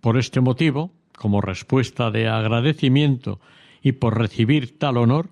[0.01, 3.41] Por este motivo, como respuesta de agradecimiento
[3.83, 5.31] y por recibir tal honor,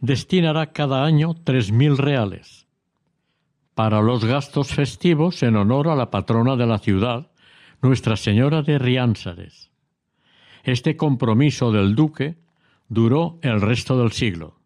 [0.00, 2.66] destinará cada año tres mil reales
[3.74, 7.28] para los gastos festivos en honor a la patrona de la ciudad
[7.82, 9.70] nuestra Señora de Riánsares.
[10.64, 12.36] Este compromiso del duque
[12.88, 14.58] duró el resto del siglo.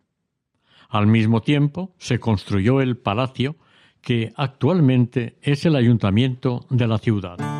[0.88, 3.56] Al mismo tiempo se construyó el palacio
[4.00, 7.51] que actualmente es el ayuntamiento de la ciudad.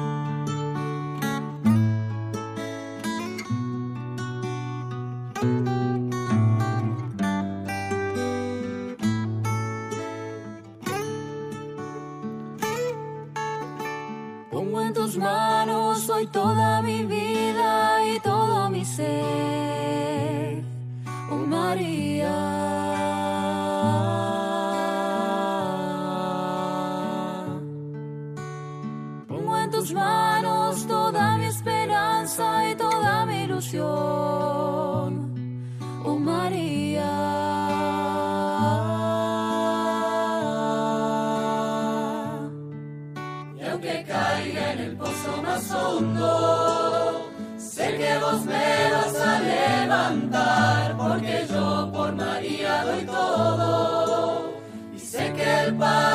[50.02, 54.52] Levantar, porque yo por María doy todo.
[54.94, 56.11] Y sé que el Padre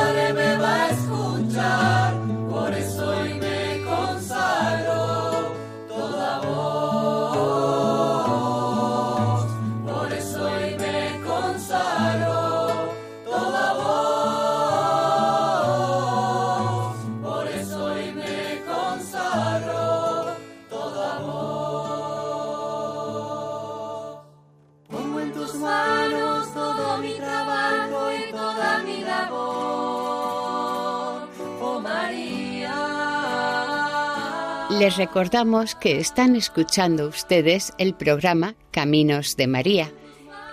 [34.79, 39.91] Les recordamos que están escuchando ustedes el programa Caminos de María,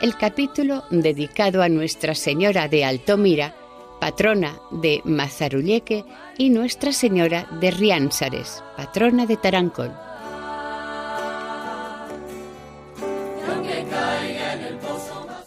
[0.01, 3.55] el capítulo dedicado a Nuestra Señora de Altomira,
[4.01, 6.07] patrona de Mazarulleque,
[6.39, 9.93] y Nuestra Señora de Riánsares, patrona de Tarancón.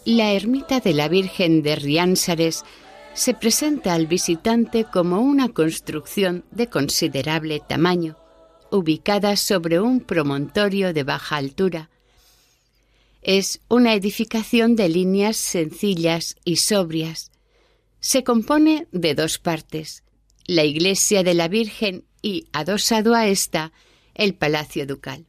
[0.04, 2.64] La ermita de la Virgen de Riánsares
[3.14, 8.16] se presenta al visitante como una construcción de considerable tamaño,
[8.70, 11.90] ubicada sobre un promontorio de baja altura.
[13.22, 17.30] Es una edificación de líneas sencillas y sobrias.
[18.00, 20.04] Se compone de dos partes,
[20.46, 23.72] la iglesia de la Virgen y, adosado a esta,
[24.14, 25.26] el Palacio Ducal.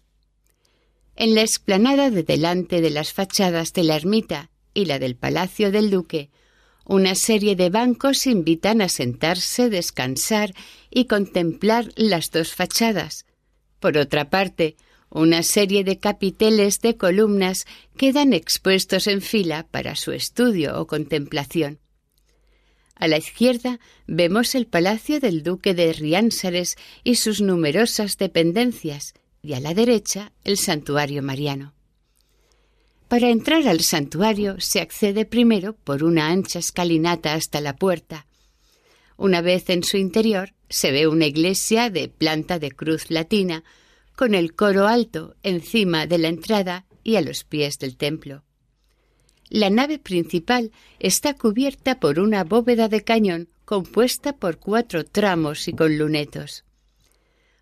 [1.16, 5.72] En la explanada de delante de las fachadas de la ermita y la del Palacio
[5.72, 6.30] del Duque,
[6.86, 10.54] una serie de bancos invitan a sentarse, descansar
[10.90, 13.26] y contemplar las dos fachadas.
[13.80, 14.76] Por otra parte,
[15.10, 17.66] una serie de capiteles de columnas
[17.98, 21.80] quedan expuestos en fila para su estudio o contemplación.
[22.96, 29.54] A la izquierda vemos el palacio del duque de Riánsares y sus numerosas dependencias, y
[29.54, 31.74] a la derecha el santuario mariano.
[33.08, 38.28] Para entrar al santuario se accede primero por una ancha escalinata hasta la puerta.
[39.18, 43.64] Una vez en su interior se ve una iglesia de planta de cruz latina,
[44.16, 48.44] con el coro alto encima de la entrada y a los pies del templo.
[49.50, 55.74] La nave principal está cubierta por una bóveda de cañón compuesta por cuatro tramos y
[55.74, 56.66] con lunetos.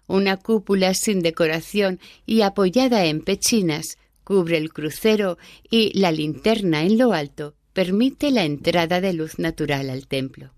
[0.08, 5.38] Una cúpula sin decoración y apoyada en pechinas cubre el crucero
[5.70, 10.57] y la linterna en lo alto permite la entrada de luz natural al templo.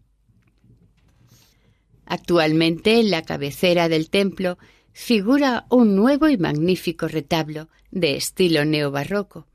[2.10, 4.58] Actualmente en la cabecera del templo
[4.94, 9.46] figura un nuevo y magnífico retablo de estilo neobarroco.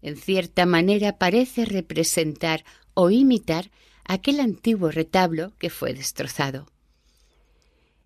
[0.00, 3.70] En cierta manera parece representar o imitar
[4.04, 6.68] aquel antiguo retablo que fue destrozado.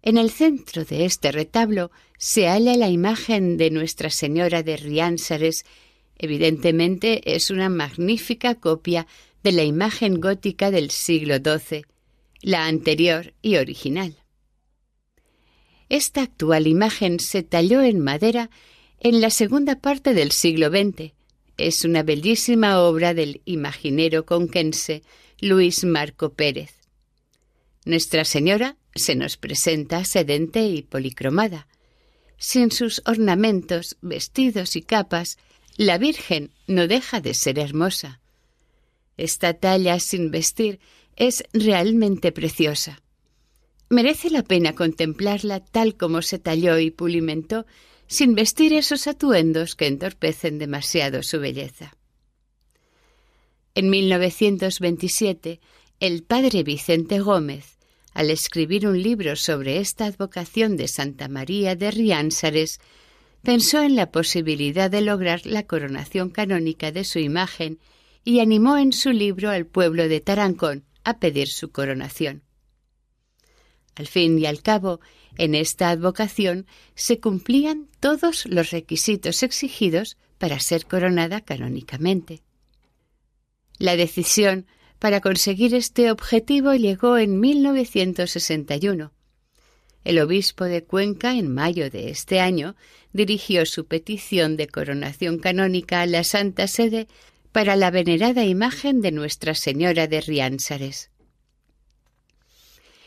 [0.03, 5.65] En el centro de este retablo se halla la imagen de Nuestra Señora de Riánsares.
[6.19, 9.07] Evidentemente es una magnífica copia
[9.45, 11.87] de la imagen gótica del siglo XII,
[12.45, 14.23] la anterior y original.
[15.89, 18.51] Esta actual imagen se talló en madera
[19.01, 21.15] en la segunda parte del siglo XX.
[21.57, 25.03] Es una bellísima obra del imaginero conquense
[25.41, 26.75] Luis Marco Pérez.
[27.87, 31.67] Nuestra Señora se nos presenta sedente y policromada.
[32.37, 35.39] Sin sus ornamentos, vestidos y capas,
[35.79, 38.21] la Virgen no deja de ser hermosa.
[39.17, 40.79] Esta talla sin vestir
[41.17, 43.01] es realmente preciosa.
[43.89, 47.67] Merece la pena contemplarla tal como se talló y pulimentó,
[48.07, 51.97] sin vestir esos atuendos que entorpecen demasiado su belleza.
[53.75, 55.61] En 1927,
[56.01, 57.79] el padre Vicente Gómez,
[58.13, 62.79] al escribir un libro sobre esta advocación de Santa María de Riánsares,
[63.43, 67.79] pensó en la posibilidad de lograr la coronación canónica de su imagen
[68.25, 72.43] y animó en su libro al pueblo de Tarancón a pedir su coronación.
[73.95, 75.01] Al fin y al cabo,
[75.39, 82.43] en esta advocación se cumplían todos los requisitos exigidos para ser coronada canónicamente.
[83.79, 84.67] La decisión
[84.99, 89.13] para conseguir este objetivo llegó en 1961.
[90.05, 92.77] El obispo de Cuenca, en mayo de este año,
[93.13, 97.09] dirigió su petición de coronación canónica a la Santa Sede
[97.55, 101.13] para la venerada imagen de Nuestra Señora de Riánsares.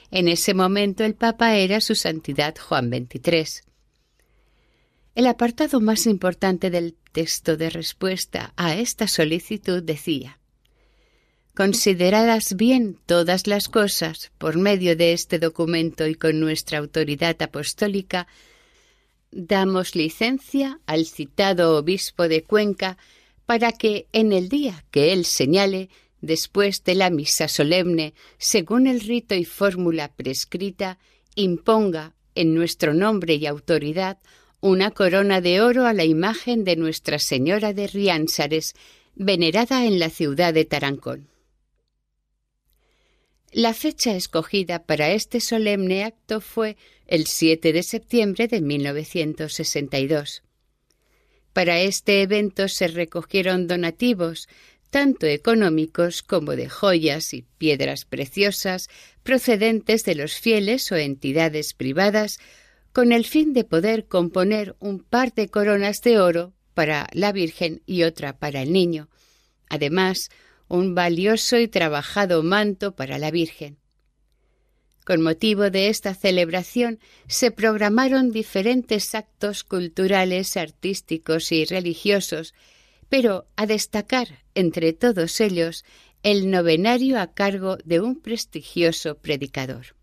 [0.10, 3.66] En ese momento el Papa era su Santidad Juan XXIII.
[5.16, 10.40] El apartado más importante del texto de respuesta a esta solicitud decía
[11.54, 18.28] Consideradas bien todas las cosas por medio de este documento y con nuestra autoridad apostólica,
[19.30, 22.98] damos licencia al citado obispo de Cuenca
[23.48, 25.90] para que en el día que él señale
[26.22, 31.00] después de la misa solemne, según el rito y fórmula prescrita,
[31.34, 34.20] imponga, en nuestro nombre y autoridad,
[34.60, 38.76] una corona de oro a la imagen de Nuestra Señora de Riánsares,
[39.16, 41.30] venerada en la ciudad de Tarancón.
[43.54, 46.76] La fecha escogida para este solemne acto fue
[47.08, 50.44] el 7 de septiembre de 1962.
[51.58, 54.48] Para este evento se recogieron donativos
[54.92, 58.90] tanto económicos como de joyas y piedras preciosas
[59.24, 62.38] procedentes de los fieles o entidades privadas,
[62.94, 67.82] con el fin de poder componer un par de coronas de oro para la Virgen
[67.88, 69.10] y otra para el niño,
[69.68, 70.30] además
[70.68, 73.80] un valioso y trabajado manto para la Virgen.
[75.08, 77.00] Con motivo de esta celebración
[77.30, 82.54] se programaron diferentes actos culturales, artísticos y religiosos
[83.08, 85.86] pero a destacar entre todos ellos
[86.24, 89.96] el novenario a cargo de un prestigioso predicador.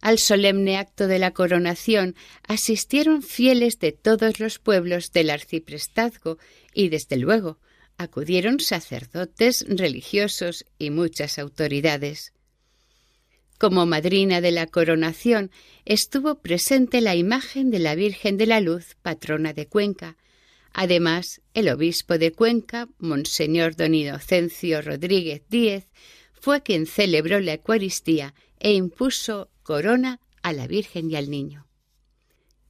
[0.00, 2.14] Al solemne acto de la coronación
[2.46, 6.38] asistieron fieles de todos los pueblos del arciprestazgo
[6.72, 7.58] y, desde luego,
[7.98, 12.32] acudieron sacerdotes, religiosos y muchas autoridades.
[13.60, 15.50] Como madrina de la coronación
[15.84, 20.16] estuvo presente la imagen de la Virgen de la Luz, patrona de Cuenca,
[20.72, 25.88] Además, el obispo de Cuenca, Monseñor don Inocencio Rodríguez Díez,
[26.32, 31.66] fue quien celebró la Eucaristía e impuso corona a la Virgen y al Niño.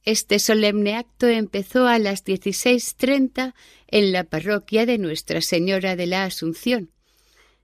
[0.03, 3.53] Este solemne acto empezó a las 16.30
[3.87, 6.91] en la parroquia de Nuestra Señora de la Asunción.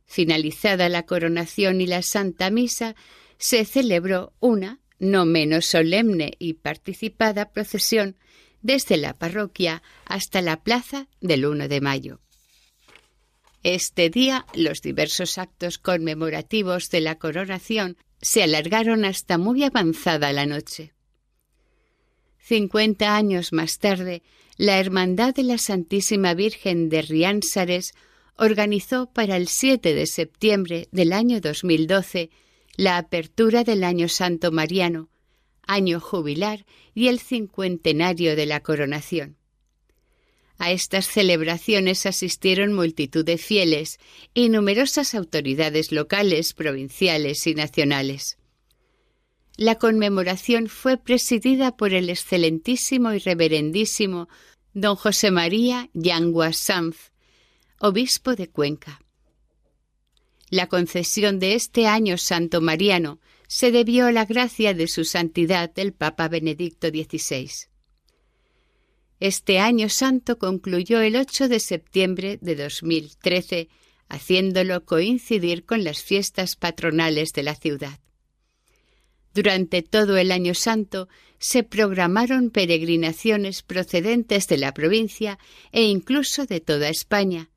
[0.08, 2.95] Finalizada la coronación y la Santa Misa,
[3.38, 8.16] se celebró una, no menos solemne y participada procesión
[8.62, 12.20] desde la parroquia hasta la plaza del 1 de mayo.
[13.64, 20.45] Este día los diversos actos conmemorativos de la coronación se alargaron hasta muy avanzada la
[20.45, 20.93] noche.
[22.39, 24.24] Cincuenta años más tarde,
[24.55, 27.93] la Hermandad de la Santísima Virgen de Riánsares
[28.38, 32.29] organizó para el 7 de septiembre del año 2012
[32.75, 35.09] la apertura del Año Santo Mariano,
[35.63, 39.38] año jubilar y el cincuentenario de la coronación.
[40.59, 43.99] A estas celebraciones asistieron multitud de fieles
[44.33, 48.38] y numerosas autoridades locales, provinciales y nacionales.
[49.55, 54.29] La conmemoración fue presidida por el excelentísimo y reverendísimo
[54.73, 57.11] don José María Yangua Sanz,
[57.80, 59.01] obispo de Cuenca.
[60.49, 65.71] La concesión de este año santo mariano se debió a la gracia de su santidad
[65.78, 67.49] el Papa Benedicto XVI.
[69.19, 73.69] Este año santo concluyó el 8 de septiembre de 2013,
[74.09, 77.99] haciéndolo coincidir con las fiestas patronales de la ciudad.
[79.34, 85.38] Durante todo el año santo se programaron peregrinaciones procedentes de la provincia
[85.71, 87.51] e incluso de toda España.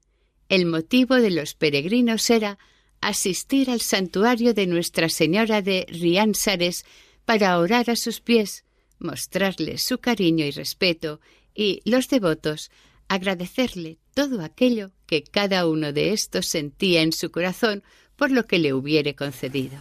[0.51, 2.59] El motivo de los peregrinos era
[3.01, 6.85] asistir al santuario de Nuestra Señora de Riánsares
[7.25, 8.65] para orar a sus pies,
[8.99, 11.21] mostrarle su cariño y respeto,
[11.55, 12.73] y los devotos
[13.07, 17.85] agradecerle todo aquello que cada uno de estos sentía en su corazón
[18.17, 19.79] por lo que le hubiere concedido.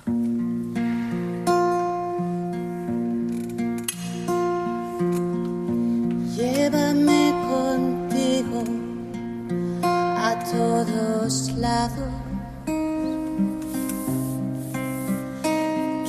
[10.60, 12.12] Todos lados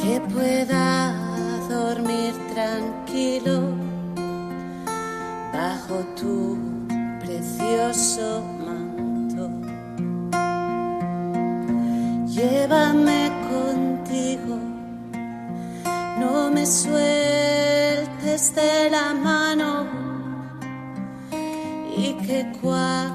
[0.00, 1.14] que pueda
[1.68, 3.56] dormir tranquilo
[5.52, 6.58] bajo tu
[7.20, 9.44] precioso manto.
[12.26, 14.56] Llévame contigo,
[16.18, 19.86] no me sueltes de la mano
[21.96, 23.09] y que cuando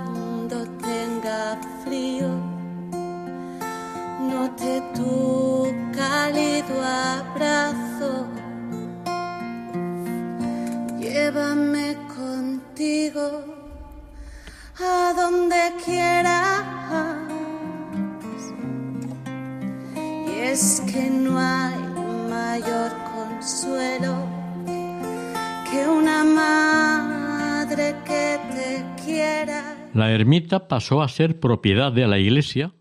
[29.95, 32.73] La ermita pasó a ser propiedad de la Iglesia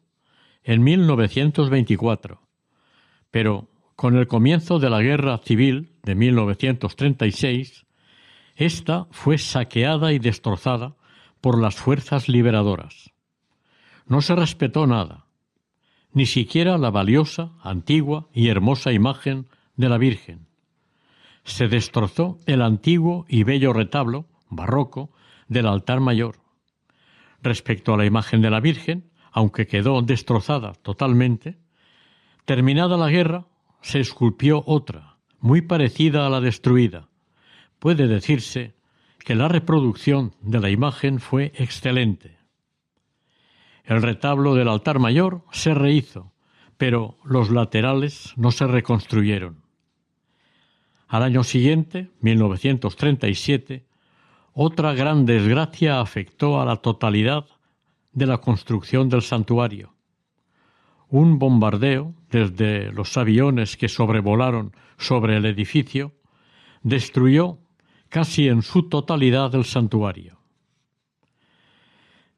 [0.64, 2.40] en 1924,
[3.30, 7.86] pero con el comienzo de la Guerra Civil de 1936,
[8.56, 10.96] esta fue saqueada y destrozada
[11.40, 13.12] por las fuerzas liberadoras.
[14.08, 15.26] No se respetó nada,
[16.12, 19.46] ni siquiera la valiosa, antigua y hermosa imagen
[19.76, 20.48] de la Virgen.
[21.44, 25.12] Se destrozó el antiguo y bello retablo, barroco,
[25.46, 26.43] del altar mayor.
[27.44, 31.58] Respecto a la imagen de la Virgen, aunque quedó destrozada totalmente,
[32.46, 33.44] terminada la guerra,
[33.82, 37.10] se esculpió otra, muy parecida a la destruida.
[37.78, 38.74] Puede decirse
[39.18, 42.38] que la reproducción de la imagen fue excelente.
[43.84, 46.32] El retablo del altar mayor se rehizo,
[46.78, 49.62] pero los laterales no se reconstruyeron.
[51.08, 53.84] Al año siguiente, 1937,
[54.54, 57.46] otra gran desgracia afectó a la totalidad
[58.12, 59.94] de la construcción del santuario.
[61.08, 66.12] Un bombardeo desde los aviones que sobrevolaron sobre el edificio
[66.82, 67.58] destruyó
[68.08, 70.38] casi en su totalidad el santuario.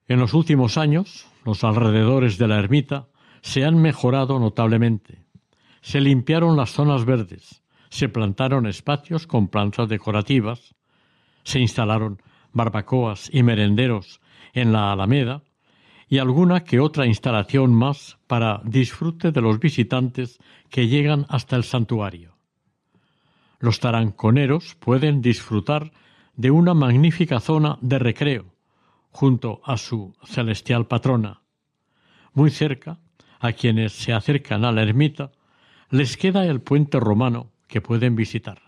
[0.08, 3.08] En los últimos años, los alrededores de la ermita
[3.42, 5.26] se han mejorado notablemente.
[5.82, 10.74] Se limpiaron las zonas verdes, se plantaron espacios con plantas decorativas,
[11.46, 12.20] se instalaron
[12.52, 14.20] barbacoas y merenderos
[14.52, 15.44] en la Alameda
[16.08, 20.38] y alguna que otra instalación más para disfrute de los visitantes
[20.70, 22.34] que llegan hasta el santuario.
[23.60, 25.92] Los taranconeros pueden disfrutar
[26.34, 28.46] de una magnífica zona de recreo
[29.10, 31.42] junto a su celestial patrona.
[32.34, 32.98] Muy cerca,
[33.38, 35.30] a quienes se acercan a la ermita,
[35.90, 38.65] les queda el puente romano que pueden visitar.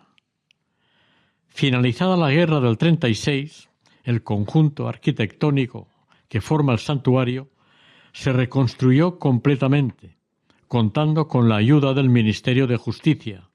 [1.49, 3.69] Finalizada la guerra del 36,
[4.05, 5.89] el conjunto arquitectónico
[6.29, 7.49] que forma el santuario
[8.13, 10.17] se reconstruyó completamente,
[10.67, 13.49] contando con la ayuda del Ministerio de Justicia.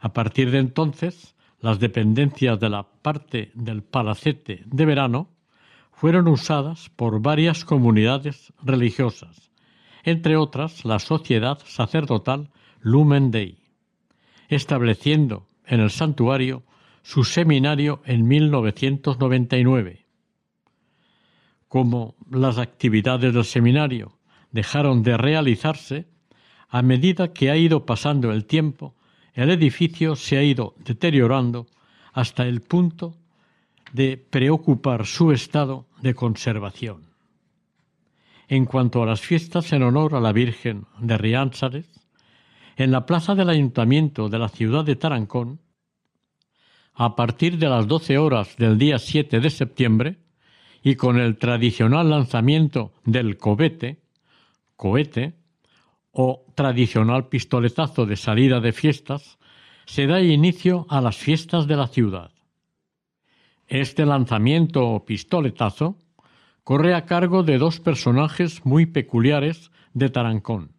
[0.00, 5.30] A partir de entonces, las dependencias de la parte del palacete de verano
[5.92, 9.52] fueron usadas por varias comunidades religiosas,
[10.02, 12.50] entre otras la sociedad sacerdotal
[12.80, 13.58] Lumen Dei,
[14.48, 16.62] estableciendo en el santuario
[17.02, 20.06] su seminario en 1999.
[21.68, 24.18] Como las actividades del seminario
[24.50, 26.06] dejaron de realizarse,
[26.68, 28.94] a medida que ha ido pasando el tiempo,
[29.34, 31.66] el edificio se ha ido deteriorando
[32.12, 33.16] hasta el punto
[33.92, 37.12] de preocupar su estado de conservación.
[38.48, 41.91] En cuanto a las fiestas en honor a la Virgen de Riánsares,
[42.76, 45.60] en la plaza del ayuntamiento de la ciudad de Tarancón,
[46.94, 50.18] a partir de las doce horas del día 7 de septiembre,
[50.82, 54.02] y con el tradicional lanzamiento del cobete,
[54.76, 55.34] cohete,
[56.10, 59.38] o tradicional pistoletazo de salida de fiestas,
[59.86, 62.30] se da inicio a las fiestas de la ciudad.
[63.66, 65.96] Este lanzamiento o pistoletazo
[66.64, 70.72] corre a cargo de dos personajes muy peculiares de Tarancón.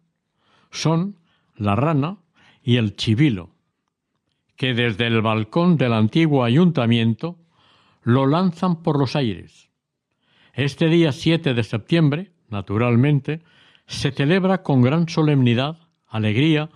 [0.70, 1.16] Son
[1.56, 2.18] la rana
[2.62, 3.50] y el chivilo,
[4.56, 7.38] que desde el balcón del antiguo ayuntamiento
[8.02, 9.70] lo lanzan por los aires.
[10.52, 13.42] Este día 7 de septiembre, naturalmente,
[13.86, 16.70] se celebra con gran solemnidad, alegría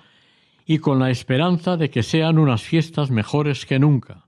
[0.66, 4.26] y con la esperanza de que sean unas fiestas mejores que nunca.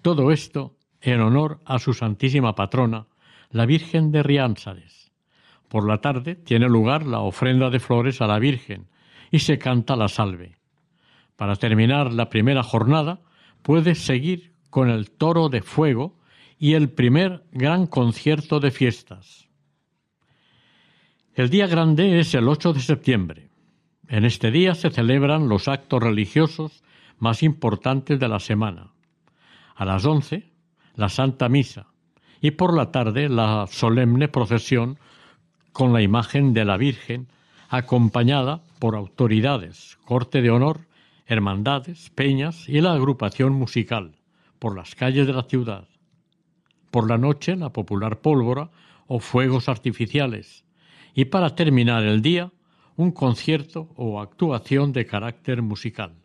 [0.00, 3.06] Todo esto en honor a su santísima patrona,
[3.50, 5.12] la Virgen de Riánsares.
[5.68, 8.86] Por la tarde tiene lugar la ofrenda de flores a la Virgen
[9.34, 10.58] y se canta la salve.
[11.34, 13.18] Para terminar la primera jornada,
[13.62, 16.16] puede seguir con el toro de fuego
[16.56, 19.48] y el primer gran concierto de fiestas.
[21.34, 23.48] El día grande es el 8 de septiembre.
[24.06, 26.84] En este día se celebran los actos religiosos
[27.18, 28.92] más importantes de la semana.
[29.74, 30.52] A las once,
[30.94, 31.88] la Santa Misa
[32.40, 34.96] y por la tarde la solemne procesión
[35.72, 37.26] con la imagen de la Virgen
[37.68, 40.88] acompañada por autoridades, corte de honor,
[41.24, 44.18] hermandades, peñas y la agrupación musical
[44.58, 45.88] por las calles de la ciudad.
[46.90, 48.70] Por la noche la popular pólvora
[49.06, 50.66] o fuegos artificiales
[51.14, 52.52] y para terminar el día
[52.94, 56.16] un concierto o actuación de carácter musical.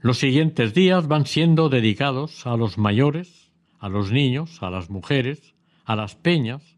[0.00, 5.54] Los siguientes días van siendo dedicados a los mayores, a los niños, a las mujeres,
[5.84, 6.76] a las peñas,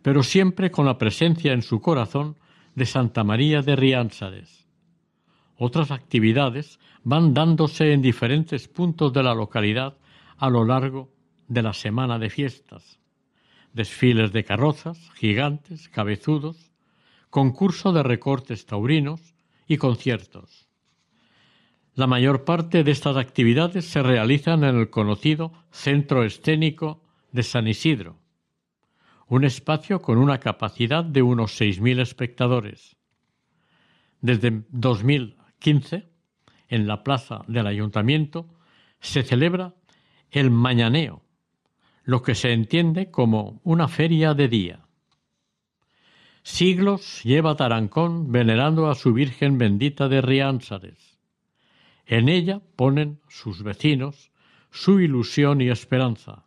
[0.00, 2.36] pero siempre con la presencia en su corazón
[2.78, 4.68] de Santa María de Riánsares.
[5.56, 9.98] Otras actividades van dándose en diferentes puntos de la localidad
[10.36, 11.12] a lo largo
[11.48, 13.00] de la semana de fiestas.
[13.72, 16.70] Desfiles de carrozas, gigantes, cabezudos,
[17.30, 19.34] concurso de recortes taurinos
[19.66, 20.68] y conciertos.
[21.94, 27.02] La mayor parte de estas actividades se realizan en el conocido Centro Escénico
[27.32, 28.17] de San Isidro,
[29.28, 32.96] un espacio con una capacidad de unos 6.000 espectadores.
[34.20, 36.08] Desde 2015,
[36.68, 38.48] en la plaza del ayuntamiento,
[39.00, 39.74] se celebra
[40.30, 41.22] el Mañaneo,
[42.04, 44.80] lo que se entiende como una feria de día.
[46.42, 51.18] Siglos lleva Tarancón venerando a su Virgen bendita de Riánsares
[52.08, 54.32] en ella ponen sus vecinos
[54.70, 56.46] su ilusión y esperanza.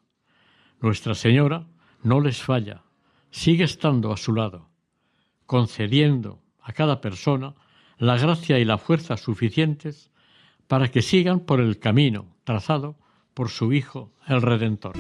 [0.82, 1.68] Nuestra Señora
[2.04, 2.84] no les falla,
[3.30, 4.70] sigue estando a su lado,
[5.46, 7.56] concediendo a cada persona
[7.98, 10.12] la gracia y la fuerza suficientes
[10.68, 12.98] para que sigan por el camino trazado
[13.34, 14.94] por su Hijo el Redentor.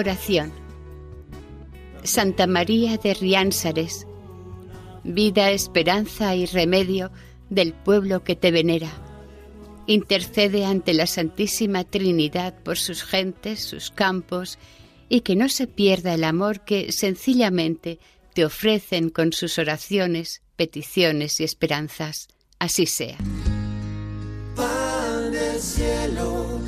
[0.00, 0.50] Oración.
[2.04, 4.06] Santa María de Riánsares,
[5.04, 7.12] vida, esperanza y remedio
[7.50, 8.90] del pueblo que te venera.
[9.86, 14.58] Intercede ante la Santísima Trinidad por sus gentes, sus campos,
[15.10, 17.98] y que no se pierda el amor que sencillamente
[18.32, 22.28] te ofrecen con sus oraciones, peticiones y esperanzas.
[22.58, 23.18] Así sea.
[25.60, 26.60] cielo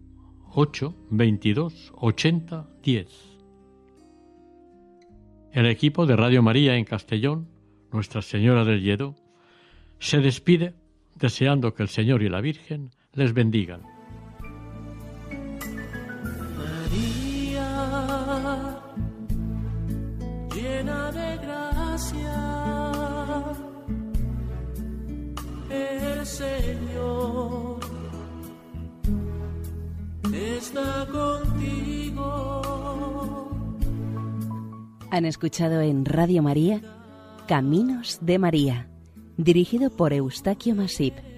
[0.55, 3.09] 8 22 80 10.
[5.53, 7.49] El equipo de Radio María en Castellón,
[7.91, 9.17] Nuestra Señora del Lledó,
[9.99, 10.75] se despide
[11.23, 13.81] deseando que el Señor y la Virgen les bendigan.
[16.59, 17.69] María,
[20.53, 22.41] llena de gracia,
[25.71, 27.79] el Señor
[30.35, 32.63] está contigo.
[35.13, 36.81] Han escuchado en Radio María
[37.47, 38.92] Caminos de María
[39.37, 41.32] dirigido por Eustaquio Masip.